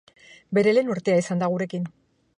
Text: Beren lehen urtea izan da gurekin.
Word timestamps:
Beren 0.59 0.77
lehen 0.77 0.89
urtea 0.95 1.21
izan 1.25 1.45
da 1.45 1.51
gurekin. 1.57 1.89